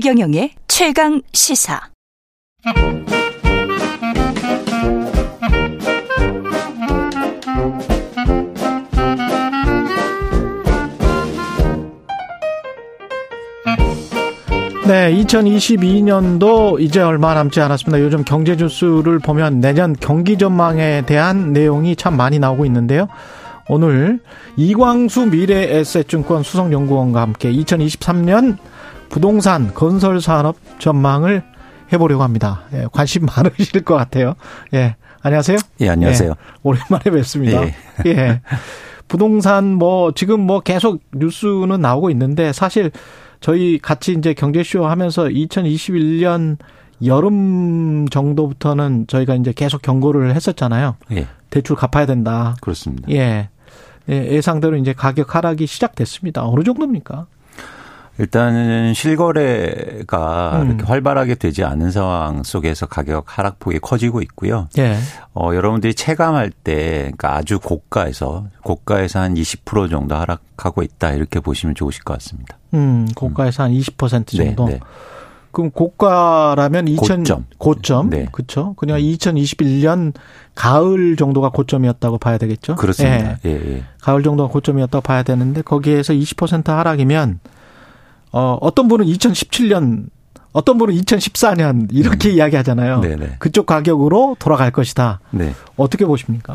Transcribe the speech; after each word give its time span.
최경영의 0.00 0.52
최강 0.66 1.20
시사. 1.34 1.78
네, 14.86 15.14
2022년도 15.16 16.80
이제 16.80 17.02
얼마 17.02 17.34
남지 17.34 17.60
않았습니다. 17.60 18.02
요즘 18.02 18.24
경제 18.24 18.56
뉴스를 18.56 19.18
보면 19.18 19.60
내년 19.60 19.94
경기 20.00 20.38
전망에 20.38 21.02
대한 21.04 21.52
내용이 21.52 21.94
참 21.94 22.16
많이 22.16 22.38
나오고 22.38 22.64
있는데요. 22.64 23.06
오늘 23.68 24.20
이광수 24.56 25.26
미래에셋증권 25.26 26.42
수석연구원과 26.42 27.20
함께 27.20 27.52
2023년 27.52 28.56
부동산 29.10 29.74
건설 29.74 30.20
산업 30.20 30.56
전망을 30.78 31.42
해보려고 31.92 32.22
합니다. 32.22 32.62
예, 32.72 32.86
관심 32.90 33.26
많으실 33.36 33.84
것 33.84 33.96
같아요. 33.96 34.34
예, 34.72 34.94
안녕하세요. 35.22 35.58
예, 35.80 35.88
안녕하세요. 35.90 36.30
예, 36.30 36.34
오랜만에 36.62 37.02
뵙습니다. 37.04 37.62
예. 37.64 37.74
예. 38.06 38.40
부동산 39.08 39.74
뭐 39.74 40.12
지금 40.12 40.40
뭐 40.40 40.60
계속 40.60 41.02
뉴스는 41.12 41.80
나오고 41.80 42.10
있는데 42.10 42.52
사실 42.52 42.92
저희 43.40 43.78
같이 43.80 44.12
이제 44.12 44.32
경제쇼 44.32 44.86
하면서 44.86 45.24
2021년 45.24 46.56
여름 47.04 48.06
정도부터는 48.08 49.06
저희가 49.08 49.34
이제 49.34 49.52
계속 49.52 49.82
경고를 49.82 50.34
했었잖아요. 50.36 50.96
예. 51.12 51.26
대출 51.50 51.74
갚아야 51.74 52.06
된다. 52.06 52.54
그렇습니다. 52.60 53.10
예. 53.10 53.48
예. 54.08 54.14
예상대로 54.32 54.76
이제 54.76 54.92
가격 54.92 55.34
하락이 55.34 55.66
시작됐습니다. 55.66 56.46
어느 56.46 56.62
정도입니까? 56.62 57.26
일단은 58.20 58.92
실거래가 58.92 60.60
음. 60.60 60.66
이렇게 60.66 60.84
활발하게 60.84 61.36
되지 61.36 61.64
않은 61.64 61.90
상황 61.90 62.42
속에서 62.42 62.84
가격 62.84 63.24
하락폭이 63.26 63.78
커지고 63.78 64.20
있고요. 64.20 64.68
예. 64.76 64.98
어, 65.32 65.54
여러분들이 65.54 65.94
체감할 65.94 66.50
때, 66.50 67.12
그러니까 67.16 67.36
아주 67.36 67.58
고가에서, 67.58 68.44
고가에서 68.62 69.20
한 69.20 69.34
20% 69.34 69.88
정도 69.88 70.16
하락하고 70.16 70.82
있다. 70.82 71.12
이렇게 71.12 71.40
보시면 71.40 71.74
좋으실 71.74 72.04
것 72.04 72.12
같습니다. 72.14 72.58
음, 72.74 73.08
고가에서 73.14 73.66
음. 73.66 73.72
한20% 73.72 74.36
정도. 74.36 74.66
네, 74.66 74.72
네. 74.74 74.80
그럼 75.50 75.70
고가라면 75.70 76.88
2000 76.88 77.18
고점, 77.20 77.46
고점 77.56 78.10
네. 78.10 78.26
그렇죠. 78.30 78.74
그냥 78.74 78.98
2021년 79.00 80.12
가을 80.54 81.16
정도가 81.16 81.48
고점이었다고 81.48 82.18
봐야 82.18 82.38
되겠죠. 82.38 82.76
그렇습니다. 82.76 83.38
예. 83.44 83.50
예, 83.50 83.76
예. 83.76 83.84
가을 84.00 84.22
정도가 84.22 84.52
고점이었다고 84.52 85.02
봐야 85.02 85.22
되는데 85.22 85.62
거기에서 85.62 86.12
20% 86.12 86.66
하락이면 86.66 87.40
어 88.32 88.58
어떤 88.60 88.88
분은 88.88 89.06
2017년 89.06 90.06
어떤 90.52 90.78
분은 90.78 90.94
2014년 90.94 91.88
이렇게 91.92 92.30
음. 92.30 92.34
이야기하잖아요. 92.34 93.00
네네. 93.00 93.36
그쪽 93.38 93.66
가격으로 93.66 94.36
돌아갈 94.38 94.70
것이다. 94.70 95.20
네. 95.30 95.54
어떻게 95.76 96.04
보십니까? 96.04 96.54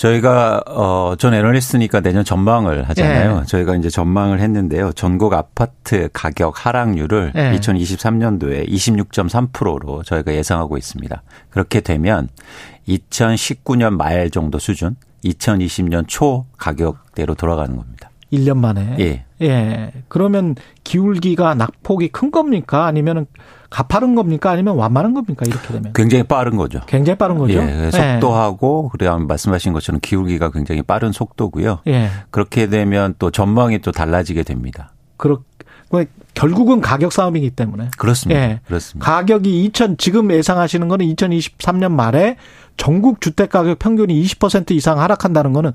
저희가 0.00 0.62
어전 0.66 1.34
애널리스트니까 1.34 2.00
내년 2.00 2.24
전망을 2.24 2.88
하잖아요. 2.88 3.40
네. 3.40 3.46
저희가 3.46 3.76
이제 3.76 3.90
전망을 3.90 4.40
했는데요. 4.40 4.92
전국 4.92 5.34
아파트 5.34 6.08
가격 6.14 6.64
하락률을 6.64 7.32
네. 7.34 7.58
2023년도에 7.58 8.66
26.3%로 8.66 10.02
저희가 10.02 10.32
예상하고 10.32 10.78
있습니다. 10.78 11.22
그렇게 11.50 11.82
되면 11.82 12.28
2019년 12.88 13.90
말 13.90 14.30
정도 14.30 14.58
수준, 14.58 14.96
2020년 15.22 16.04
초 16.08 16.46
가격대로 16.56 17.34
돌아가는 17.34 17.76
겁니다. 17.76 18.10
1년 18.32 18.56
만에. 18.56 18.96
예. 19.00 19.24
예. 19.42 19.92
그러면 20.08 20.54
기울기가 20.84 21.54
낙폭이 21.54 22.08
큰 22.08 22.30
겁니까? 22.30 22.86
아니면은 22.86 23.26
가파른 23.70 24.14
겁니까? 24.14 24.50
아니면 24.50 24.76
완만한 24.76 25.14
겁니까? 25.14 25.44
이렇게 25.46 25.68
되면. 25.68 25.92
굉장히 25.94 26.24
빠른 26.24 26.56
거죠. 26.56 26.80
굉장히 26.86 27.16
빠른 27.16 27.38
거죠. 27.38 27.54
예. 27.54 27.86
예. 27.86 27.90
속도하고 27.90 28.88
그다음 28.90 29.26
말씀하신 29.26 29.72
것처럼 29.72 30.00
기울기가 30.02 30.50
굉장히 30.50 30.82
빠른 30.82 31.12
속도고요. 31.12 31.80
예. 31.86 32.08
그렇게 32.30 32.68
되면 32.68 33.14
또 33.18 33.30
전망이 33.30 33.78
또 33.80 33.92
달라지게 33.92 34.42
됩니다. 34.42 34.92
그렇 35.16 35.38
결국은 36.34 36.80
가격 36.80 37.12
싸움이기 37.12 37.50
때문에. 37.50 37.88
그렇습니다. 37.98 38.40
예. 38.40 38.60
그렇습니다. 38.66 39.10
가격이 39.10 39.64
2000 39.64 39.96
지금 39.96 40.30
예상하시는 40.30 40.86
거는 40.86 41.06
2023년 41.06 41.90
말에 41.90 42.36
전국 42.76 43.20
주택 43.20 43.50
가격 43.50 43.78
평균이 43.78 44.22
20% 44.22 44.70
이상 44.70 45.00
하락한다는 45.00 45.52
거는 45.52 45.72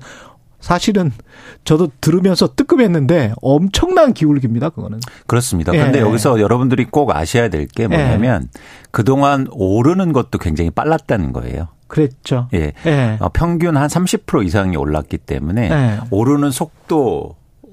사실은 0.66 1.12
저도 1.62 1.92
들으면서 2.00 2.48
뜨끔했는데 2.56 3.34
엄청난 3.40 4.12
기울기입니다, 4.12 4.70
그거는. 4.70 4.98
그렇습니다. 5.28 5.70
그런데 5.70 6.00
예. 6.00 6.02
여기서 6.02 6.40
여러분들이 6.40 6.86
꼭 6.86 7.14
아셔야 7.14 7.48
될 7.48 7.68
게 7.68 7.86
뭐냐면 7.86 8.48
예. 8.52 8.60
그동안 8.90 9.46
오르는 9.52 10.12
것도 10.12 10.38
굉장히 10.38 10.70
빨랐다는 10.70 11.32
거예요. 11.32 11.68
그랬죠. 11.86 12.48
예. 12.52 12.72
예. 12.84 13.16
어, 13.20 13.28
평균 13.32 13.76
한 13.76 13.86
30% 13.88 14.44
이상이 14.44 14.76
올랐기 14.76 15.18
때문에 15.18 15.70
예. 15.70 16.00
오르는 16.10 16.50
속도와 16.50 17.28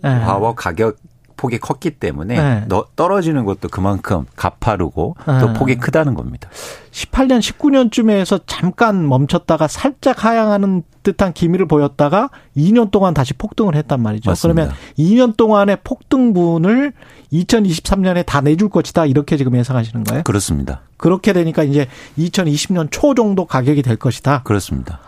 예. 0.06 0.54
가격 0.56 0.98
폭이 1.44 1.58
컸기 1.58 1.92
때문에 1.92 2.38
네. 2.38 2.80
떨어지는 2.96 3.44
것도 3.44 3.68
그만큼 3.68 4.26
가파르고 4.38 5.18
네. 5.28 5.40
또 5.42 5.52
폭이 5.52 5.76
크다는 5.76 6.14
겁니다. 6.14 6.48
18년, 6.92 7.42
19년쯤에서 7.42 8.44
잠깐 8.46 9.06
멈췄다가 9.06 9.68
살짝 9.68 10.24
하향하는 10.24 10.84
듯한 11.04 11.34
기미를 11.34 11.68
보였다가 11.68 12.30
2년 12.56 12.92
동안 12.92 13.14
다시 13.14 13.34
폭등을 13.34 13.76
했단 13.76 14.02
말이죠. 14.02 14.30
맞습니다. 14.30 14.70
그러면 14.70 14.76
2년 14.98 15.36
동안의 15.36 15.80
폭등분을 15.84 16.94
2023년에 17.34 18.26
다 18.26 18.40
내줄 18.40 18.70
것이다 18.70 19.06
이렇게 19.06 19.36
지금 19.36 19.58
예상하시는 19.58 20.06
거예요? 20.06 20.24
그렇습니다. 20.24 20.80
그렇게 20.96 21.34
되니까 21.34 21.64
이제 21.64 21.88
2020년 22.18 22.88
초 22.90 23.16
정도 23.16 23.44
가격이 23.44 23.82
될 23.82 23.98
것이다. 23.98 24.44
그렇습니다. 24.44 25.00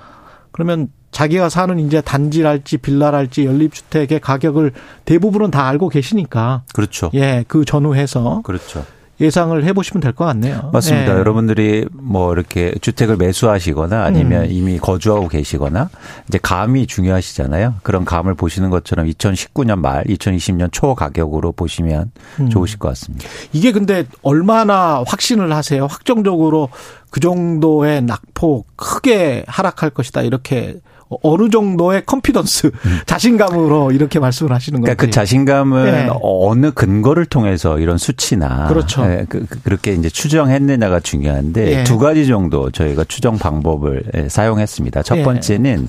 그러면 0.55 0.87
자기가 1.11 1.49
사는 1.49 1.77
이제 1.79 1.99
단지랄지 1.99 2.77
빌라랄지 2.77 3.45
연립주택의 3.45 4.21
가격을 4.21 4.71
대부분은 5.03 5.51
다 5.51 5.67
알고 5.67 5.89
계시니까. 5.89 6.63
그렇죠. 6.73 7.11
예, 7.13 7.43
그 7.49 7.65
전후해서. 7.65 8.41
그렇죠. 8.45 8.85
예상을 9.19 9.63
해보시면 9.63 10.01
될 10.01 10.13
것 10.13 10.25
같네요. 10.25 10.69
맞습니다. 10.73 11.13
예. 11.13 11.17
여러분들이 11.17 11.85
뭐 11.91 12.33
이렇게 12.33 12.73
주택을 12.81 13.17
매수하시거나 13.17 14.03
아니면 14.03 14.43
음. 14.43 14.51
이미 14.51 14.77
거주하고 14.77 15.27
계시거나 15.27 15.89
이제 16.27 16.37
감이 16.41 16.87
중요하시잖아요. 16.87 17.75
그런 17.83 18.03
감을 18.05 18.33
보시는 18.35 18.69
것처럼 18.69 19.07
2019년 19.07 19.79
말, 19.79 20.03
2020년 20.05 20.69
초 20.71 20.95
가격으로 20.95 21.51
보시면 21.53 22.11
음. 22.39 22.49
좋으실 22.49 22.79
것 22.79 22.89
같습니다. 22.89 23.25
이게 23.53 23.71
근데 23.71 24.05
얼마나 24.21 25.03
확신을 25.07 25.53
하세요? 25.53 25.85
확정적으로 25.85 26.69
그 27.09 27.19
정도의 27.19 28.01
낙폭 28.03 28.67
크게 28.75 29.45
하락할 29.47 29.89
것이다 29.91 30.21
이렇게 30.21 30.75
어느 31.21 31.49
정도의 31.49 32.05
컨피던스, 32.05 32.67
음. 32.67 32.99
자신감으로 33.05 33.91
이렇게 33.91 34.19
말씀을 34.19 34.51
하시는 34.51 34.81
거예요. 34.81 34.95
그러니까 34.95 35.05
그 35.05 35.11
자신감은 35.11 35.85
네. 35.85 36.09
어느 36.21 36.71
근거를 36.71 37.25
통해서 37.25 37.79
이런 37.79 37.97
수치나 37.97 38.67
그렇죠. 38.67 39.05
네, 39.05 39.25
그, 39.29 39.45
렇게 39.65 39.93
이제 39.93 40.09
추정했느냐가 40.09 40.99
중요한데 40.99 41.65
네. 41.65 41.83
두 41.83 41.99
가지 41.99 42.25
정도 42.25 42.71
저희가 42.71 43.03
추정 43.03 43.37
방법을 43.37 44.03
예, 44.15 44.29
사용했습니다. 44.29 45.03
첫 45.03 45.23
번째는 45.23 45.87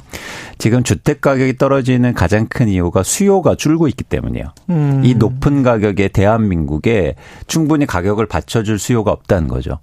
지금 0.59 0.83
주택 0.83 1.21
가격이 1.21 1.57
떨어지는 1.57 2.15
가장 2.15 2.47
큰 2.49 2.69
이유가 2.69 3.03
수요가 3.03 3.55
줄고 3.55 3.89
있기 3.89 4.05
때문이에요. 4.05 4.53
음. 4.71 5.03
이 5.05 5.15
높은 5.15 5.63
가격에 5.63 6.09
대한민국에 6.09 7.15
충분히 7.47 7.87
가격을 7.87 8.27
받쳐줄 8.27 8.79
수요가 8.79 9.13
없다는 9.13 9.49
거죠. 9.49 9.79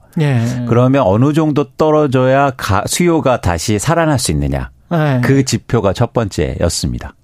그러면 0.67 1.03
어느 1.05 1.33
정도 1.33 1.71
떨어져야 1.71 2.51
수요가 2.85 3.41
다시 3.41 3.79
살아날 3.79 4.19
수 4.19 4.31
있느냐. 4.31 4.72
네. 4.97 5.21
그 5.23 5.43
지표가 5.43 5.93
첫 5.93 6.13
번째였습니다. 6.13 7.15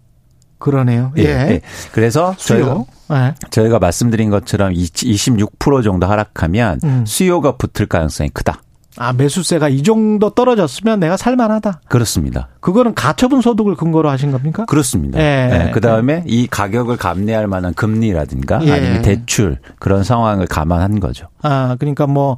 그러네요. 0.58 1.14
예. 1.18 1.24
예. 1.24 1.62
그래서 1.94 2.36
수요. 2.38 2.86
저희가, 3.08 3.26
네. 3.28 3.36
저희가 3.50 3.80
말씀드린 3.80 4.30
것처럼 4.30 4.74
26% 4.74 5.84
정도 5.84 6.06
하락하면 6.06 6.82
음. 6.84 7.06
수요가 7.08 7.56
붙을 7.56 7.88
가능성이 7.88 8.30
크다. 8.30 8.62
아, 8.98 9.14
매수세가 9.14 9.70
이 9.70 9.82
정도 9.84 10.32
떨어졌으면 10.32 11.00
내가 11.00 11.16
살만하다. 11.16 11.82
그렇습니다. 11.88 12.50
그거는 12.60 12.94
가처분 12.96 13.40
소득을 13.40 13.76
근거로 13.76 14.10
하신 14.10 14.32
겁니까? 14.32 14.66
그렇습니다. 14.66 15.20
예. 15.20 15.48
네. 15.48 15.72
그 15.72 15.80
다음에 15.80 16.24
이 16.28 16.48
가격을 16.48 16.98
감내할 16.98 17.48
만한 17.48 17.74
금리라든가 17.74 18.60
예. 18.66 18.72
아니면 18.74 19.02
대출 19.02 19.60
그런 19.80 20.04
상황을 20.04 20.48
감안한 20.48 21.00
거죠. 21.00 21.28
아, 21.42 21.78
그러니까 21.80 22.08
뭐, 22.08 22.38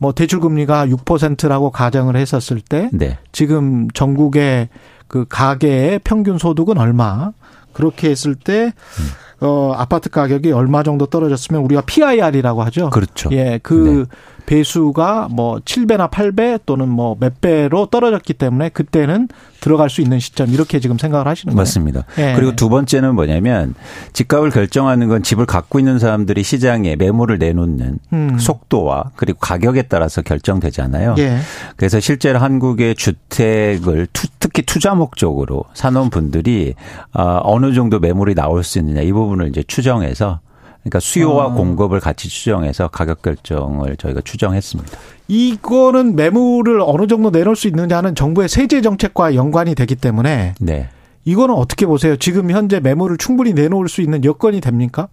뭐 0.00 0.12
대출 0.12 0.40
금리가 0.40 0.86
6%라고 0.86 1.70
가정을 1.70 2.16
했었을 2.16 2.62
때 2.62 2.88
네. 2.90 3.18
지금 3.32 3.88
전국의 3.90 4.70
그 5.06 5.26
가계의 5.28 6.00
평균 6.02 6.38
소득은 6.38 6.78
얼마? 6.78 7.32
그렇게 7.74 8.08
했을 8.08 8.34
때 8.34 8.72
음. 8.72 9.46
어, 9.46 9.74
아파트 9.76 10.08
가격이 10.08 10.52
얼마 10.52 10.82
정도 10.82 11.04
떨어졌으면 11.06 11.62
우리가 11.62 11.82
PIR이라고 11.82 12.62
하죠. 12.64 12.90
그렇죠. 12.90 13.28
예, 13.32 13.60
그 13.62 14.06
네. 14.08 14.16
배수가 14.50 15.28
뭐 15.30 15.60
7배나 15.60 16.10
8배 16.10 16.60
또는 16.66 16.88
뭐 16.88 17.10
몇 17.20 17.40
배로 17.40 17.86
떨어졌기 17.86 18.34
때문에 18.34 18.70
그때는 18.70 19.28
들어갈 19.60 19.90
수 19.90 20.00
있는 20.00 20.18
시점 20.18 20.48
이렇게 20.48 20.80
지금 20.80 20.96
생각을 20.96 21.28
하시는 21.28 21.52
거예요. 21.52 21.60
맞습니다. 21.60 22.04
예. 22.18 22.32
그리고 22.34 22.56
두 22.56 22.70
번째는 22.70 23.14
뭐냐면 23.14 23.74
집값을 24.14 24.50
결정하는 24.50 25.08
건 25.08 25.22
집을 25.22 25.44
갖고 25.44 25.78
있는 25.78 25.98
사람들이 25.98 26.42
시장에 26.42 26.96
매물을 26.96 27.38
내놓는 27.38 27.98
음. 28.12 28.38
속도와 28.38 29.10
그리고 29.16 29.38
가격에 29.38 29.82
따라서 29.82 30.22
결정되잖아요. 30.22 31.16
예. 31.18 31.38
그래서 31.76 32.00
실제로 32.00 32.38
한국의 32.38 32.94
주택을 32.94 34.08
특히 34.38 34.62
투자 34.62 34.94
목적으로 34.94 35.64
사놓은 35.74 36.08
분들이 36.08 36.74
아, 37.12 37.40
어느 37.44 37.74
정도 37.74 37.98
매물이 37.98 38.34
나올 38.34 38.64
수 38.64 38.78
있느냐 38.78 39.02
이 39.02 39.12
부분을 39.12 39.48
이제 39.48 39.62
추정해서 39.62 40.40
그러니까 40.82 41.00
수요와 41.00 41.46
어. 41.46 41.54
공급을 41.54 42.00
같이 42.00 42.28
추정해서 42.28 42.88
가격 42.88 43.22
결정을 43.22 43.96
저희가 43.96 44.22
추정했습니다. 44.22 44.98
이거는 45.28 46.16
매물을 46.16 46.80
어느 46.80 47.06
정도 47.06 47.30
내놓을 47.30 47.54
수 47.54 47.68
있느냐는 47.68 48.14
정부의 48.14 48.48
세제 48.48 48.80
정책과 48.80 49.34
연관이 49.34 49.74
되기 49.74 49.94
때문에 49.94 50.54
네. 50.58 50.88
이거는 51.24 51.54
어떻게 51.54 51.86
보세요? 51.86 52.16
지금 52.16 52.50
현재 52.50 52.80
매물을 52.80 53.18
충분히 53.18 53.52
내놓을 53.52 53.88
수 53.88 54.00
있는 54.00 54.24
여건이 54.24 54.60
됩니까? 54.60 55.08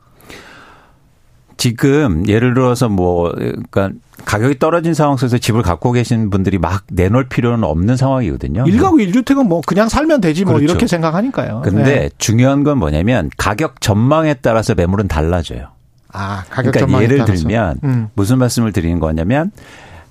지금 1.58 2.28
예를 2.28 2.54
들어서 2.54 2.88
뭐 2.88 3.32
그러니까 3.32 3.90
가격이 4.26 4.60
떨어진 4.60 4.94
상황 4.94 5.18
속에서 5.18 5.38
집을 5.38 5.62
갖고 5.62 5.92
계신 5.92 6.30
분들이 6.30 6.58
막 6.58 6.84
내놓을 6.92 7.30
필요는 7.30 7.64
없는 7.64 7.98
상황이거든요. 7.98 8.64
1가구 8.66 8.96
1주택은 9.08 9.48
뭐 9.48 9.62
그냥 9.66 9.90
살면 9.90 10.22
되지 10.22 10.44
뭐 10.44 10.56
그렇죠. 10.56 10.72
이렇게 10.72 10.88
생각하니까요. 10.88 11.62
근데 11.64 11.84
네. 11.84 12.10
중요한 12.18 12.64
건 12.64 12.78
뭐냐면 12.78 13.30
가격 13.38 13.82
전망에 13.82 14.36
따라서 14.36 14.76
매물은 14.76 15.08
달라져요. 15.08 15.70
아, 16.12 16.44
가격 16.50 16.74
그러니까 16.74 17.04
예를 17.04 17.18
따라서. 17.20 17.44
들면 17.44 17.80
음. 17.84 18.10
무슨 18.16 18.38
말씀을 18.40 18.72
드리는 18.72 19.00
거냐면 19.00 19.52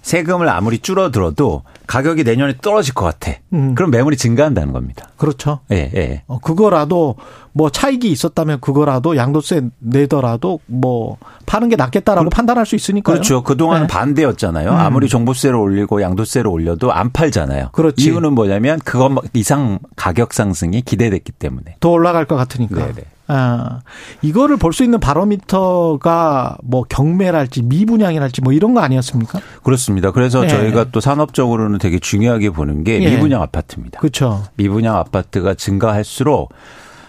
세금을 0.06 0.49
아무리 0.49 0.79
줄어들어도 0.79 1.64
가격이 1.88 2.23
내년에 2.23 2.55
떨어질 2.62 2.94
것 2.94 3.05
같아. 3.05 3.32
음. 3.53 3.75
그럼 3.75 3.91
매물이 3.91 4.17
증가한다는 4.17 4.73
겁니다. 4.73 5.08
그렇죠. 5.17 5.61
예, 5.73 5.91
예. 5.97 6.23
어, 6.29 6.38
그거라도 6.38 7.17
뭐 7.53 7.70
차익이 7.70 8.08
있었다면 8.12 8.61
그거라도 8.61 9.17
양도세 9.17 9.62
내더라도 9.81 10.61
뭐 10.67 11.17
파는 11.47 11.69
게 11.70 11.75
낫겠다라고 11.75 12.31
그, 12.31 12.35
판단할 12.37 12.67
수 12.67 12.76
있으니까요. 12.76 13.14
그렇죠. 13.14 13.43
그동안은 13.43 13.88
네. 13.88 13.93
반대였잖아요. 13.93 14.70
음. 14.70 14.76
아무리 14.76 15.08
종부세를 15.08 15.56
올리고 15.56 16.00
양도세를 16.00 16.49
올려도 16.49 16.93
안 16.93 17.11
팔잖아요. 17.11 17.70
그렇지. 17.73 18.05
이유는 18.05 18.32
뭐냐면 18.35 18.79
그것 18.85 19.11
이상 19.32 19.81
가격 19.97 20.35
상승이 20.35 20.82
기대됐기 20.82 21.32
때문에. 21.32 21.79
더 21.81 21.91
올라갈 21.91 22.26
것 22.26 22.37
같으니까. 22.37 22.76
네네. 22.76 23.03
아, 23.28 23.81
이거를 24.23 24.56
볼 24.56 24.73
수 24.73 24.84
있는 24.84 25.00
바로미터가 25.00 26.58
뭐 26.62 26.82
경매랄지 26.88 27.62
미분양이랄지 27.62 28.43
뭐 28.43 28.52
이런 28.52 28.75
거 28.75 28.81
아니었습니까? 28.81 29.40
그렇습니다. 29.62 30.11
그래서 30.12 30.43
네. 30.43 30.49
저희가 30.49 30.90
또 30.93 31.00
산업적으로는 31.00 31.78
되게 31.78 31.99
중요하게 31.99 32.50
보는 32.50 32.84
게 32.84 32.99
네. 32.99 33.11
미분양 33.11 33.43
아파트입니다. 33.43 34.00
그렇죠. 34.00 34.44
미분양 34.56 34.96
아파트가 34.96 35.55
증가할수록 35.55 36.52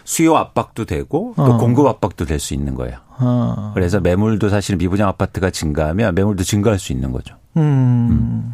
수요 0.04 0.38
압박도 0.38 0.86
되고 0.86 1.34
또 1.36 1.44
어. 1.44 1.58
공급 1.58 1.86
압박도 1.86 2.26
될 2.26 2.40
수 2.40 2.54
있는 2.54 2.76
거예요. 2.76 2.98
어. 3.20 3.72
그래서 3.74 4.00
매물도 4.00 4.48
사실 4.50 4.78
미분양 4.78 5.10
아파트가 5.10 5.50
증가하면 5.50 6.16
매물도 6.16 6.44
증가할 6.44 6.80
수 6.80 6.94
있는 6.94 7.12
거죠. 7.12 7.36
음. 7.58 7.62
음. 7.62 8.54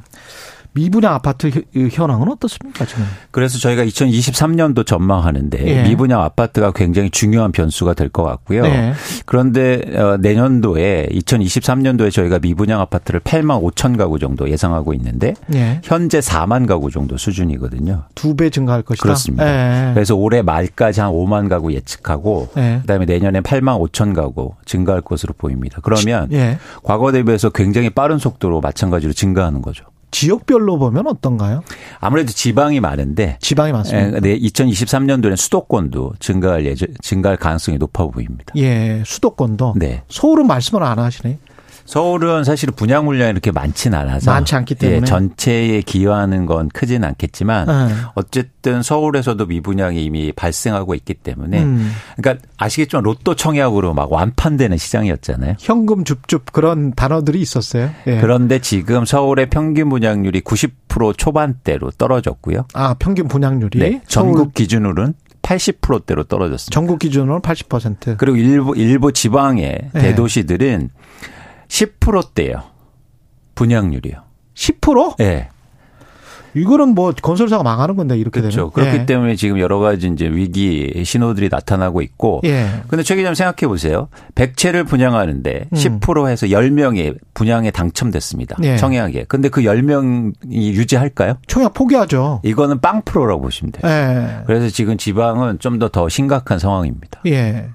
미분양 0.73 1.13
아파트 1.13 1.51
현황은 1.91 2.29
어떻습니까 2.31 2.85
지금? 2.85 3.05
그래서 3.31 3.57
저희가 3.59 3.83
2023년도 3.85 4.85
전망하는데 4.85 5.67
예. 5.67 5.83
미분양 5.83 6.21
아파트가 6.21 6.71
굉장히 6.71 7.09
중요한 7.09 7.51
변수가 7.51 7.93
될 7.93 8.09
것 8.09 8.23
같고요. 8.23 8.65
예. 8.65 8.93
그런데 9.25 9.81
어, 9.95 10.17
내년도에 10.17 11.07
2023년도에 11.11 12.11
저희가 12.11 12.39
미분양 12.39 12.79
아파트를 12.81 13.19
8만 13.21 13.61
5천 13.63 13.97
가구 13.97 14.19
정도 14.19 14.49
예상하고 14.49 14.93
있는데 14.95 15.33
예. 15.53 15.79
현재 15.83 16.19
4만 16.19 16.67
가구 16.67 16.91
정도 16.91 17.17
수준이거든요. 17.17 18.03
두 18.15 18.35
배 18.35 18.49
증가할 18.49 18.81
것이다. 18.81 19.03
그렇습니다. 19.03 19.89
예. 19.89 19.93
그래서 19.93 20.15
올해 20.15 20.41
말까지 20.41 21.01
한 21.01 21.11
5만 21.11 21.49
가구 21.49 21.71
예측하고 21.73 22.49
예. 22.57 22.79
그다음에 22.81 23.05
내년에 23.05 23.41
8만 23.41 23.79
5천 23.89 24.15
가구 24.15 24.53
증가할 24.65 25.01
것으로 25.01 25.33
보입니다. 25.37 25.79
그러면 25.83 26.29
예. 26.31 26.57
과거 26.83 27.11
대비해서 27.11 27.49
굉장히 27.51 27.89
빠른 27.91 28.17
속도로 28.17 28.59
마찬가지로 28.61 29.13
증가하는 29.13 29.61
거죠. 29.61 29.85
지역별로 30.13 30.77
보면 30.77 31.07
어떤가요? 31.07 31.63
아무래도 31.99 32.31
지방이 32.31 32.79
많은데 32.79 33.37
지방이 33.41 33.71
많습니다. 33.73 34.19
네, 34.19 34.37
2023년도에는 34.39 35.35
수도권도 35.35 36.13
증가할 36.19 36.65
예정, 36.65 36.87
증가할 37.01 37.37
가능성이 37.37 37.79
높아 37.79 38.05
보입니다. 38.05 38.53
예, 38.55 39.01
수도권도. 39.05 39.73
네. 39.75 40.03
서울은 40.07 40.45
말씀을 40.47 40.83
안 40.83 40.99
하시네. 40.99 41.39
서울은 41.85 42.43
사실 42.43 42.71
분양 42.71 43.05
물량이 43.05 43.31
이렇게 43.31 43.51
많지는 43.51 43.97
않아서 43.97 44.31
많지 44.31 44.55
않기 44.55 44.75
때문에 44.75 44.97
예, 44.97 45.05
전체에 45.05 45.81
기여하는 45.81 46.45
건 46.45 46.69
크지는 46.69 47.07
않겠지만 47.09 47.67
네. 47.67 47.95
어쨌든 48.15 48.81
서울에서도 48.81 49.45
미분양이 49.45 50.03
이미 50.03 50.31
발생하고 50.31 50.95
있기 50.95 51.13
때문에 51.15 51.61
음. 51.61 51.91
그러니까 52.15 52.45
아시겠지만 52.57 53.03
로또 53.03 53.35
청약으로 53.35 53.93
막 53.93 54.11
완판되는 54.11 54.77
시장이었잖아요. 54.77 55.55
현금 55.59 56.03
줍줍 56.03 56.51
그런 56.51 56.93
단어들이 56.93 57.41
있었어요. 57.41 57.89
예. 58.07 58.21
그런데 58.21 58.59
지금 58.59 59.05
서울의 59.05 59.49
평균 59.49 59.89
분양률이 59.89 60.41
90% 60.41 61.17
초반대로 61.17 61.91
떨어졌고요. 61.91 62.65
아 62.73 62.95
평균 62.97 63.27
분양률이 63.27 63.79
네, 63.79 64.01
전국 64.07 64.53
기준으로는 64.53 65.13
80%대로 65.43 66.23
떨어졌습니다. 66.23 66.73
전국 66.73 66.99
기준으로 66.99 67.41
80%. 67.41 68.17
그리고 68.17 68.37
일부 68.37 68.75
일부 68.75 69.11
지방의 69.11 69.89
네. 69.93 70.01
대도시들은 70.01 70.89
10%대요. 71.73 72.61
분양률이요. 73.55 74.15
10%? 74.53 75.15
예. 75.19 75.23
네. 75.23 75.49
이거는 76.55 76.89
뭐 76.89 77.11
건설사가 77.19 77.63
망하는 77.63 77.95
건데 77.95 78.15
이렇게 78.15 78.39
그렇죠. 78.39 78.57
되면. 78.57 78.71
그렇기 78.71 78.97
예. 78.99 79.05
때문에 79.07 79.35
지금 79.35 79.57
여러 79.57 79.79
가지 79.79 80.05
이제 80.07 80.27
위기 80.27 81.01
신호들이 81.03 81.49
나타나고 81.49 82.03
있고. 82.03 82.41
예. 82.43 82.67
근데 82.87 83.01
최 83.01 83.15
기자님 83.15 83.33
생각해 83.33 83.67
보세요. 83.67 84.07
100채를 84.35 84.87
분양하는데 84.87 85.65
음. 85.71 85.75
10% 85.75 86.29
해서 86.29 86.45
10명이 86.45 87.17
분양에 87.33 87.71
당첨됐습니다. 87.71 88.57
예. 88.61 88.77
청약에. 88.77 89.25
근데 89.27 89.49
그 89.49 89.61
10명이 89.61 90.51
유지할까요? 90.51 91.37
청약 91.47 91.73
포기하죠. 91.73 92.41
이거는 92.43 92.81
빵 92.81 93.01
프로라고 93.01 93.41
보시면 93.41 93.71
돼요. 93.71 93.91
예. 93.91 94.43
그래서 94.45 94.69
지금 94.69 94.97
지방은 94.97 95.57
좀 95.57 95.79
더더 95.79 96.07
심각한 96.07 96.59
상황입니다. 96.59 97.21
예. 97.25 97.69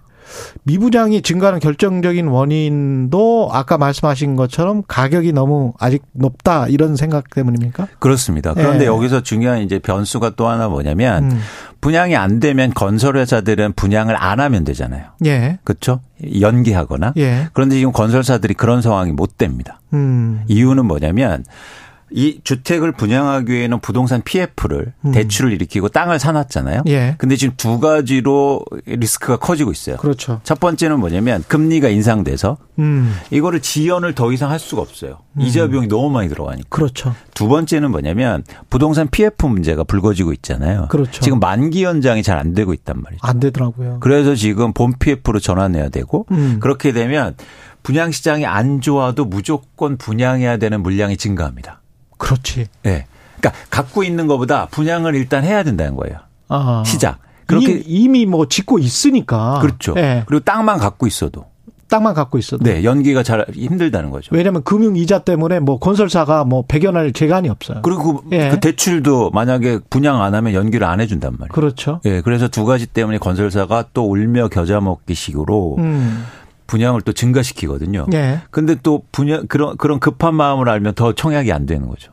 미분양이 0.64 1.22
증가하는 1.22 1.60
결정적인 1.60 2.28
원인도 2.28 3.48
아까 3.52 3.78
말씀하신 3.78 4.36
것처럼 4.36 4.82
가격이 4.86 5.32
너무 5.32 5.72
아직 5.78 6.02
높다 6.12 6.66
이런 6.68 6.96
생각 6.96 7.30
때문입니까? 7.30 7.88
그렇습니다. 7.98 8.54
그런데 8.54 8.84
예. 8.84 8.86
여기서 8.86 9.22
중요한 9.22 9.60
이제 9.60 9.78
변수가 9.78 10.30
또 10.36 10.48
하나 10.48 10.68
뭐냐면 10.68 11.30
음. 11.30 11.40
분양이 11.80 12.16
안 12.16 12.40
되면 12.40 12.72
건설회사들은 12.74 13.74
분양을 13.74 14.16
안 14.16 14.40
하면 14.40 14.64
되잖아요. 14.64 15.04
예. 15.26 15.58
그렇죠? 15.64 16.00
연기하거나. 16.40 17.12
예. 17.16 17.48
그런데 17.52 17.76
지금 17.76 17.92
건설사들이 17.92 18.54
그런 18.54 18.82
상황이 18.82 19.12
못 19.12 19.38
됩니다. 19.38 19.80
음. 19.92 20.42
이유는 20.48 20.86
뭐냐면 20.86 21.44
이 22.10 22.40
주택을 22.42 22.92
분양하기 22.92 23.52
위해는 23.52 23.80
부동산 23.80 24.22
PF를 24.22 24.94
음. 25.04 25.12
대출을 25.12 25.52
일으키고 25.52 25.88
땅을 25.90 26.18
사놨잖아요. 26.18 26.82
예. 26.88 27.16
근데 27.18 27.36
지금 27.36 27.54
두 27.58 27.78
가지로 27.80 28.64
리스크가 28.86 29.36
커지고 29.36 29.72
있어요. 29.72 29.96
그렇죠. 29.98 30.40
첫 30.42 30.58
번째는 30.58 30.98
뭐냐면 31.00 31.44
금리가 31.48 31.88
인상돼서 31.88 32.56
음. 32.78 33.14
이거를 33.30 33.60
지연을 33.60 34.14
더 34.14 34.32
이상 34.32 34.50
할 34.50 34.58
수가 34.58 34.80
없어요. 34.80 35.18
음. 35.34 35.42
이자 35.42 35.66
비용이 35.68 35.88
너무 35.88 36.08
많이 36.08 36.28
들어가니까. 36.30 36.68
그렇죠. 36.70 37.14
두 37.34 37.46
번째는 37.48 37.90
뭐냐면 37.90 38.42
부동산 38.70 39.08
PF 39.08 39.46
문제가 39.46 39.84
불거지고 39.84 40.32
있잖아요. 40.32 40.86
그렇죠. 40.88 41.20
지금 41.20 41.38
만기 41.40 41.82
연장이 41.84 42.22
잘 42.22 42.38
안 42.38 42.54
되고 42.54 42.72
있단 42.72 43.02
말이죠. 43.02 43.18
안 43.26 43.40
되더라고요. 43.40 43.98
그래서 43.98 44.36
지금 44.36 44.72
본 44.72 44.94
PF로 44.96 45.40
전환해야 45.40 45.88
되고 45.88 46.24
음. 46.30 46.58
그렇게 46.60 46.92
되면 46.92 47.34
분양 47.82 48.12
시장이 48.12 48.46
안 48.46 48.80
좋아도 48.80 49.24
무조건 49.24 49.96
분양해야 49.96 50.58
되는 50.58 50.82
물량이 50.82 51.16
증가합니다. 51.16 51.77
그렇지. 52.18 52.66
예. 52.84 52.88
네. 52.88 53.06
그러니까 53.40 53.66
갖고 53.70 54.02
있는 54.02 54.26
것보다 54.26 54.66
분양을 54.66 55.14
일단 55.14 55.44
해야 55.44 55.62
된다는 55.62 55.96
거예요. 55.96 56.18
아. 56.48 56.82
시작. 56.84 57.18
그렇게 57.46 57.82
이미 57.86 58.26
뭐 58.26 58.46
짓고 58.46 58.78
있으니까. 58.78 59.60
그렇죠. 59.60 59.94
네. 59.94 60.24
그리고 60.26 60.44
땅만 60.44 60.78
갖고 60.78 61.06
있어도. 61.06 61.46
땅만 61.88 62.12
갖고 62.12 62.36
있어도. 62.36 62.62
네, 62.62 62.84
연기가 62.84 63.22
잘 63.22 63.46
힘들다는 63.50 64.10
거죠. 64.10 64.28
왜냐하면 64.32 64.62
금융 64.62 64.94
이자 64.96 65.20
때문에 65.20 65.58
뭐 65.58 65.78
건설사가 65.78 66.44
뭐 66.44 66.64
배견할 66.68 67.14
재간이 67.14 67.48
없어요. 67.48 67.80
그리고 67.82 68.22
예. 68.30 68.50
그 68.50 68.60
대출도 68.60 69.30
만약에 69.30 69.80
분양 69.88 70.22
안 70.22 70.34
하면 70.34 70.52
연기를 70.52 70.86
안 70.86 71.00
해준단 71.00 71.36
말이에요. 71.38 71.52
그렇죠. 71.52 72.00
예, 72.04 72.20
그래서 72.20 72.46
두 72.46 72.66
가지 72.66 72.86
때문에 72.86 73.16
건설사가 73.16 73.86
또 73.94 74.10
울며 74.10 74.48
겨자 74.48 74.80
먹기식으로 74.80 75.76
음. 75.78 76.26
분양을 76.68 77.00
또 77.00 77.12
증가시키거든요. 77.12 78.06
네. 78.08 78.40
근데 78.50 78.76
또 78.80 79.02
분양 79.10 79.48
그런 79.48 79.76
그런 79.76 79.98
급한 79.98 80.36
마음을 80.36 80.68
알면 80.68 80.94
더 80.94 81.12
청약이 81.12 81.50
안 81.50 81.66
되는 81.66 81.88
거죠. 81.88 82.12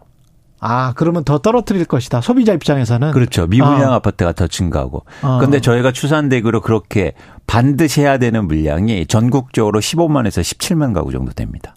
아, 0.59 0.93
그러면 0.95 1.23
더 1.23 1.37
떨어뜨릴 1.37 1.85
것이다. 1.85 2.21
소비자 2.21 2.53
입장에서는. 2.53 3.11
그렇죠. 3.11 3.45
미분양 3.45 3.93
아. 3.93 3.99
파트가 3.99 4.31
더 4.31 4.47
증가하고. 4.47 5.05
아. 5.21 5.37
근데 5.39 5.59
저희가 5.61 5.91
추산대기로 5.91 6.61
그렇게 6.61 7.13
반드시 7.45 8.01
해야 8.01 8.17
되는 8.17 8.47
물량이 8.47 9.05
전국적으로 9.05 9.79
15만에서 9.79 10.41
17만 10.41 10.95
가구 10.95 11.11
정도 11.11 11.31
됩니다. 11.33 11.75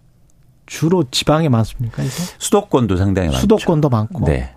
주로 0.65 1.05
지방에 1.11 1.49
많습니까? 1.51 2.03
이거? 2.03 2.13
수도권도 2.39 2.97
상당히 2.97 3.29
많죠. 3.29 3.41
수도권도 3.41 3.91
많고. 3.91 4.25
네. 4.25 4.55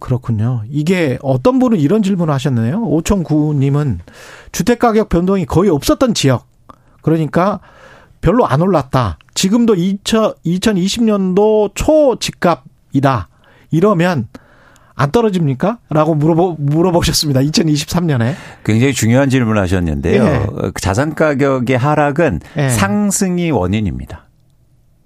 그렇군요. 0.00 0.62
이게 0.70 1.18
어떤 1.22 1.58
분은 1.58 1.78
이런 1.78 2.02
질문을 2.02 2.32
하셨네요. 2.34 2.82
오천구님은 2.82 4.00
주택가격 4.50 5.10
변동이 5.10 5.44
거의 5.44 5.70
없었던 5.70 6.14
지역. 6.14 6.49
그러니까 7.02 7.60
별로 8.20 8.46
안 8.46 8.60
올랐다. 8.60 9.18
지금도 9.34 9.74
2000, 9.74 10.34
2020년도 10.44 11.72
초 11.74 12.18
집값이다. 12.18 13.28
이러면 13.70 14.28
안 14.94 15.10
떨어집니까? 15.12 15.78
라고 15.88 16.14
물어보, 16.14 16.56
물어보셨습니다. 16.58 17.40
2023년에. 17.40 18.34
굉장히 18.64 18.92
중요한 18.92 19.30
질문을 19.30 19.60
하셨는데요. 19.62 20.22
예. 20.24 20.46
자산 20.78 21.14
가격의 21.14 21.78
하락은 21.78 22.40
예. 22.58 22.68
상승이 22.68 23.50
원인입니다. 23.50 24.26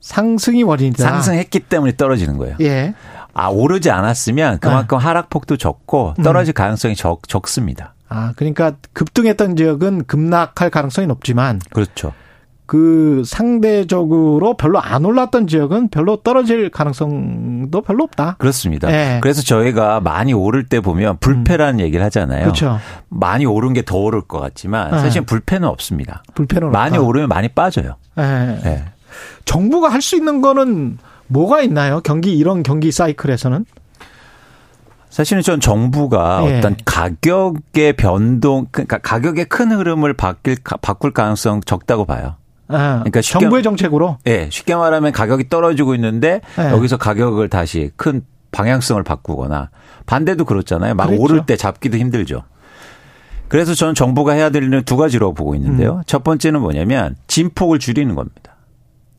상승이 0.00 0.64
원인이다. 0.64 1.04
상승했기 1.04 1.60
때문에 1.60 1.96
떨어지는 1.96 2.38
거예요. 2.38 2.56
예. 2.60 2.94
아, 3.34 3.48
오르지 3.48 3.90
않았으면 3.90 4.58
그만큼 4.58 4.98
하락폭도 4.98 5.56
적고 5.56 6.14
떨어질 6.22 6.54
가능성이 6.54 6.96
적, 6.96 7.28
적습니다. 7.28 7.93
아, 8.08 8.32
그러니까 8.36 8.72
급등했던 8.92 9.56
지역은 9.56 10.04
급락할 10.06 10.70
가능성이 10.70 11.06
높지만 11.06 11.60
그렇죠. 11.72 12.12
그 12.66 13.22
상대적으로 13.26 14.56
별로 14.56 14.80
안 14.80 15.04
올랐던 15.04 15.46
지역은 15.48 15.88
별로 15.88 16.16
떨어질 16.16 16.70
가능성도 16.70 17.82
별로 17.82 18.04
없다. 18.04 18.36
그렇습니다. 18.38 18.90
예. 18.90 19.20
그래서 19.20 19.42
저희가 19.42 20.00
많이 20.00 20.32
오를 20.32 20.64
때 20.66 20.80
보면 20.80 21.18
불패라는 21.18 21.80
얘기를 21.80 22.02
하잖아요. 22.06 22.42
그렇죠. 22.44 22.78
많이 23.10 23.44
오른 23.44 23.74
게 23.74 23.82
더 23.82 23.98
오를 23.98 24.22
것 24.22 24.40
같지만 24.40 24.94
예. 24.94 24.98
사실 24.98 25.20
불패는 25.22 25.68
없습니다. 25.68 26.22
불편은 26.34 26.70
많이 26.70 26.96
없다. 26.96 27.06
오르면 27.06 27.28
많이 27.28 27.48
빠져요. 27.48 27.96
예. 28.18 28.58
예. 28.64 28.84
정부가 29.44 29.90
할 29.90 30.00
수 30.00 30.16
있는 30.16 30.40
거는 30.40 30.96
뭐가 31.26 31.60
있나요? 31.62 32.00
경기 32.00 32.36
이런 32.36 32.62
경기 32.62 32.90
사이클에서는 32.92 33.66
사실은 35.14 35.42
전 35.42 35.60
정부가 35.60 36.42
예. 36.44 36.58
어떤 36.58 36.74
가격의 36.84 37.92
변동, 37.92 38.66
그러니까 38.72 38.98
가격의 38.98 39.44
큰 39.44 39.70
흐름을 39.70 40.14
바뀔, 40.14 40.56
바꿀 40.82 41.12
가능성 41.12 41.60
적다고 41.64 42.04
봐요. 42.04 42.34
아, 42.66 42.98
그러니까 43.04 43.20
쉽게- 43.20 43.42
정부의 43.42 43.62
정책으로 43.62 44.18
예, 44.26 44.48
쉽게 44.50 44.74
말하면 44.74 45.12
가격이 45.12 45.48
떨어지고 45.48 45.94
있는데 45.94 46.40
예. 46.58 46.70
여기서 46.72 46.96
가격을 46.96 47.48
다시 47.48 47.92
큰 47.94 48.22
방향성을 48.50 49.00
바꾸거나 49.04 49.70
반대도 50.06 50.46
그렇잖아요. 50.46 50.96
막 50.96 51.06
그렇죠. 51.06 51.22
오를 51.22 51.46
때 51.46 51.56
잡기도 51.56 51.96
힘들죠. 51.96 52.42
그래서 53.46 53.72
저는 53.72 53.94
정부가 53.94 54.32
해야 54.32 54.50
될 54.50 54.64
일은 54.64 54.82
두 54.82 54.96
가지로 54.96 55.32
보고 55.32 55.54
있는데요. 55.54 55.98
음. 55.98 56.02
첫 56.06 56.24
번째는 56.24 56.60
뭐냐면 56.60 57.14
진폭을 57.28 57.78
줄이는 57.78 58.16
겁니다. 58.16 58.53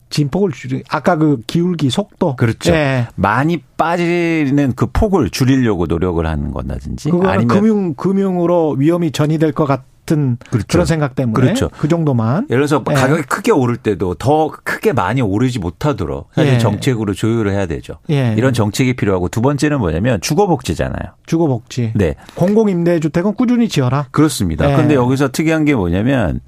진폭을 0.10 0.52
줄이 0.52 0.84
아까 0.90 1.16
그 1.18 1.42
기울기 1.48 1.90
속도 1.90 2.36
그렇죠. 2.36 2.74
예. 2.74 3.08
많이 3.16 3.62
빠지는 3.78 4.74
그 4.76 4.88
폭을 4.88 5.30
줄이려고 5.30 5.86
노력을 5.88 6.26
하는 6.26 6.54
그거는 6.54 7.28
아니면 7.28 7.48
금융 7.48 7.94
금융으로 7.96 8.76
위험이 8.78 9.12
전이될 9.12 9.52
것 9.52 9.66
같은 9.66 10.38
그렇죠. 10.50 10.68
그런 10.70 10.86
생각 10.86 11.16
때문에 11.16 11.42
그렇죠. 11.42 11.70
그 11.78 11.88
정도만 11.88 12.48
예를 12.50 12.68
들어서 12.68 12.84
예. 12.90 12.94
가격이 12.94 13.24
크게 13.24 13.52
오를 13.52 13.78
때도 13.78 14.14
더 14.16 14.52
크게 14.64 14.94
많이 14.94 15.22
오르지 15.22 15.60
못하도록 15.60 16.30
사실 16.34 16.54
예. 16.54 16.58
정책으로 16.60 17.14
조율을 17.14 17.52
해야 17.52 17.66
되죠. 17.66 17.96
예. 18.10 18.36
이런 18.38 18.54
정책이 18.54 18.96
필요하고 18.96 19.30
두 19.30 19.42
번째는 19.42 19.80
뭐냐면 19.80 20.22
주거복지잖아요. 20.22 21.14
주거복지 21.26 21.94
네. 21.96 22.16
공공임대주택은 22.36 23.34
꾸준히 23.34 23.68
지어라. 23.68 24.08
그렇습니다. 24.12 24.72
예. 24.72 24.76
근데 24.76 24.96
여기서 24.96 25.32
특이한 25.32 25.66
게 25.66 25.76
뭐냐면 25.76 26.42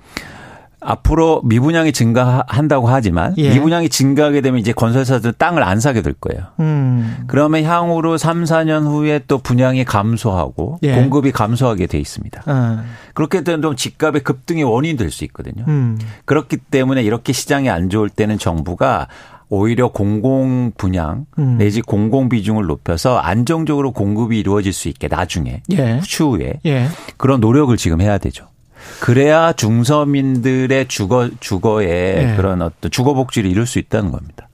앞으로 0.80 1.42
미분양이 1.44 1.92
증가한다고 1.92 2.88
하지만 2.88 3.34
예. 3.38 3.50
미분양이 3.52 3.90
증가하게 3.90 4.42
되면 4.42 4.60
이제 4.60 4.74
건설사들은 4.74 5.34
땅을 5.38 5.64
안 5.64 5.80
사게 5.80 6.02
될 6.04 6.14
거예요. 6.14 6.44
음. 6.60 7.24
그러면 7.28 7.64
향후로 7.64 8.18
3, 8.18 8.44
4년 8.44 8.86
후에 8.86 9.22
또 9.28 9.40
분양이 9.40 9.84
감소하고 9.84 10.78
예. 10.84 10.94
공급이 10.94 11.32
감소하게 11.32 11.88
돼 11.88 12.00
있습니다. 12.00 12.44
어. 12.46 12.84
그렇게 13.16 13.44
되면 13.44 13.62
좀 13.64 13.76
집값의 13.76 14.22
급등의 14.24 14.64
원인이 14.64 14.98
될 14.98 15.08
수 15.08 15.24
있거든요. 15.26 15.64
음. 15.68 15.98
그렇기 16.26 16.58
때문에 16.58 17.02
이렇게 17.02 17.34
시장이 17.34 17.70
안 17.70 17.90
좋을 17.90 18.10
때는 18.10 18.38
정부가 18.38 19.08
오히려 19.50 19.88
공공 19.88 20.74
분양 20.78 21.26
음. 21.40 21.58
내지 21.58 21.82
공공 21.82 22.28
비중을 22.30 22.66
높여서 22.66 23.18
안정적으로 23.18 23.94
공급이 23.94 24.38
이루어질 24.38 24.74
수 24.74 24.90
있게 24.90 25.08
나중에 25.08 25.62
예. 25.72 26.02
추후에 26.04 26.60
예. 26.66 26.88
그런 27.16 27.40
노력을 27.40 27.76
지금 27.78 28.02
해야 28.02 28.18
되죠. 28.18 28.48
그래야 29.00 29.54
중서민들의 29.54 30.88
주거 30.88 31.30
주거에 31.40 32.32
예. 32.32 32.36
그런 32.36 32.62
어떤 32.62 32.90
주거 32.92 33.14
복지를 33.14 33.50
이룰 33.50 33.66
수 33.66 33.80
있다는 33.80 34.12
겁니다. 34.12 34.48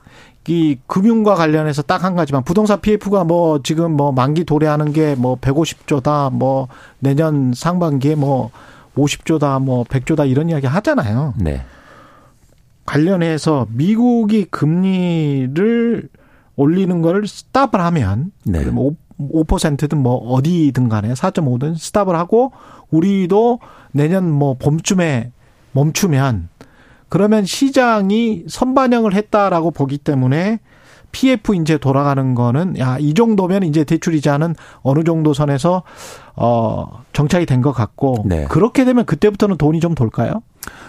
이 0.46 0.76
금융과 0.86 1.34
관련해서 1.36 1.80
딱 1.82 2.04
한 2.04 2.14
가지만 2.16 2.44
부동산 2.44 2.78
PF가 2.80 3.24
뭐 3.24 3.62
지금 3.62 3.92
뭐 3.92 4.12
만기 4.12 4.44
도래하는 4.44 4.92
게 4.92 5.14
뭐 5.16 5.36
150조다 5.40 6.30
뭐 6.32 6.68
내년 6.98 7.52
상반기에 7.54 8.14
뭐 8.14 8.50
50조다 8.96 9.62
뭐 9.62 9.84
100조다 9.84 10.28
이런 10.28 10.50
이야기 10.50 10.66
하잖아요. 10.66 11.32
네. 11.38 11.62
관련해서 12.84 13.66
미국이 13.70 14.44
금리를 14.44 16.08
올리는 16.56 17.02
거를 17.02 17.26
스탑을 17.26 17.80
하면 17.80 18.30
네. 18.44 18.60
그럼 18.60 18.78
5, 19.18 19.44
5%든 19.44 19.98
뭐 20.02 20.16
어디든 20.16 20.88
간에 20.88 21.12
4.5든 21.12 21.76
스탑을 21.76 22.14
하고 22.16 22.52
우리도 22.90 23.60
내년 23.92 24.30
뭐 24.30 24.54
봄쯤에 24.58 25.30
멈추면 25.72 26.48
그러면 27.08 27.44
시장이 27.44 28.44
선반영을 28.48 29.14
했다라고 29.14 29.70
보기 29.70 29.98
때문에 29.98 30.58
PF 31.12 31.54
이제 31.54 31.78
돌아가는 31.78 32.34
거는 32.34 32.76
야 32.78 32.98
이 32.98 33.14
정도면 33.14 33.62
이제 33.62 33.84
대출 33.84 34.14
이자는 34.14 34.56
어느 34.82 35.04
정도 35.04 35.32
선에서 35.32 35.84
어 36.34 36.86
정착이 37.12 37.46
된 37.46 37.62
것 37.62 37.70
같고 37.72 38.24
네. 38.26 38.44
그렇게 38.46 38.84
되면 38.84 39.04
그때부터는 39.06 39.56
돈이 39.56 39.78
좀 39.78 39.94
돌까요? 39.94 40.42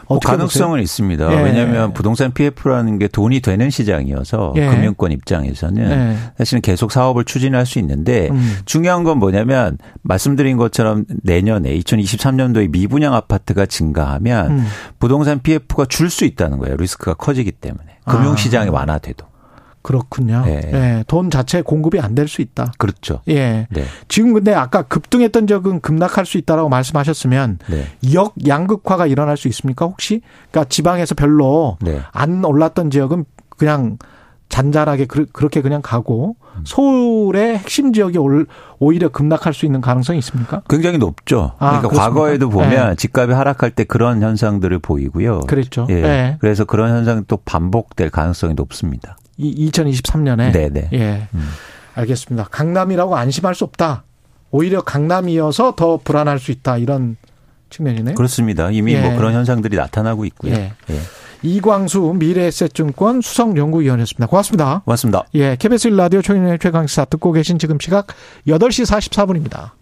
뭐 0.07 0.19
가능성은 0.19 0.81
있습니다. 0.81 1.31
예. 1.31 1.43
왜냐하면 1.43 1.93
부동산 1.93 2.31
PF라는 2.31 2.99
게 2.99 3.07
돈이 3.07 3.39
되는 3.41 3.69
시장이어서 3.69 4.53
예. 4.57 4.67
금융권 4.67 5.11
입장에서는 5.11 5.89
네. 5.89 6.17
사실은 6.37 6.61
계속 6.61 6.91
사업을 6.91 7.25
추진할 7.25 7.65
수 7.65 7.79
있는데 7.79 8.29
음. 8.29 8.57
중요한 8.65 9.03
건 9.03 9.17
뭐냐면 9.17 9.77
말씀드린 10.03 10.57
것처럼 10.57 11.05
내년에 11.23 11.75
2023년도에 11.79 12.69
미분양 12.69 13.13
아파트가 13.13 13.65
증가하면 13.65 14.51
음. 14.51 14.65
부동산 14.99 15.39
PF가 15.39 15.85
줄 15.85 16.05
수 16.09 16.23
있다는 16.23 16.59
거예요. 16.59 16.77
리스크가 16.77 17.15
커지기 17.15 17.51
때문에 17.51 17.97
금융시장이 18.05 18.69
아. 18.69 18.71
완화돼도 18.71 19.25
그렇군요. 19.85 20.43
예. 20.47 20.61
예. 20.73 21.03
돈 21.07 21.29
자체 21.29 21.61
공급이 21.61 21.99
안 21.99 22.15
될 22.15 22.27
수 22.27 22.41
있다. 22.41 22.71
그렇죠. 22.79 23.21
예. 23.27 23.67
네, 23.69 23.83
지금 24.07 24.33
근데 24.33 24.51
아까 24.53 24.81
급등했던 24.81 25.45
적은 25.45 25.79
급락할 25.81 26.25
수 26.25 26.39
있다라고 26.39 26.69
말씀하셨으면 26.69 27.59
네, 27.69 27.85
역양극화가 28.13 29.05
일어날 29.05 29.37
수 29.37 29.47
있습니까? 29.49 29.85
혹시? 29.85 30.21
그러니까 30.49 30.67
지방에서 30.69 31.13
별로 31.13 31.77
네. 31.81 31.99
안 32.11 32.43
올랐던 32.43 32.89
지역은 32.89 33.25
그냥 33.49 33.97
잔잔하게 34.49 35.05
그- 35.05 35.25
그렇게 35.31 35.61
그냥 35.61 35.81
가고 35.83 36.35
음. 36.55 36.63
서울의 36.65 37.57
핵심 37.57 37.93
지역이 37.93 38.17
올- 38.17 38.45
오히려 38.79 39.09
급락할 39.09 39.53
수 39.53 39.65
있는 39.65 39.81
가능성이 39.81 40.19
있습니까? 40.19 40.61
굉장히 40.69 40.97
높죠. 40.99 41.53
아, 41.59 41.79
그러니까 41.79 41.89
그렇습니까? 41.89 42.09
과거에도 42.13 42.49
보면 42.49 42.89
네. 42.89 42.95
집값이 42.95 43.33
하락할 43.33 43.71
때 43.71 43.83
그런 43.83 44.21
현상들을 44.21 44.79
보이고요. 44.79 45.41
그랬죠. 45.41 45.87
예. 45.89 45.95
예. 45.95 46.37
그래서 46.39 46.63
그런 46.63 46.91
현상이 46.91 47.21
또 47.27 47.37
반복될 47.37 48.09
가능성이 48.11 48.53
높습니다. 48.53 49.17
이 49.37 49.69
2023년에 49.69 50.51
네, 50.51 50.69
네. 50.69 50.89
예. 50.93 51.27
음. 51.33 51.49
알겠습니다. 51.95 52.45
강남이라고 52.51 53.15
안심할 53.15 53.55
수 53.55 53.63
없다. 53.63 54.03
오히려 54.51 54.81
강남이어서 54.81 55.75
더 55.75 55.97
불안할 56.03 56.39
수 56.39 56.51
있다. 56.51 56.77
이런 56.77 57.17
측면이네요. 57.69 58.15
그렇습니다. 58.15 58.71
이미 58.71 58.93
예. 58.93 59.01
뭐 59.01 59.15
그런 59.17 59.33
현상들이 59.33 59.75
나타나고 59.75 60.25
있고요. 60.25 60.53
예. 60.53 60.73
예. 60.89 60.99
이광수 61.41 62.15
미래에셋증권 62.17 63.21
수석연구위원이었습니다. 63.21 64.27
고맙습니다. 64.27 64.81
고맙습니다. 64.85 65.25
예, 65.35 65.55
KBS 65.55 65.89
1라디오 65.89 66.23
최경영의 66.23 66.59
최강시사 66.59 67.05
듣고 67.05 67.31
계신 67.33 67.59
지금 67.59 67.77
시각 67.79 68.07
8시 68.47 68.85
44분입니다. 68.85 69.71